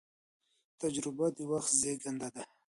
تجربه 0.81 1.27
د 1.37 1.37
وخت 1.51 1.71
زېږنده 1.81 2.29
ده. 2.35 2.43